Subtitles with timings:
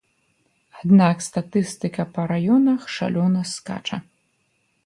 [0.79, 3.97] Аднак статыстыка па раёнах шалёна скача.